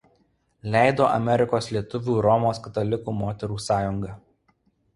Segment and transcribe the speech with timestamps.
[0.75, 4.19] Leido Amerikos lietuvių Romos katalikių moterų sąjunga.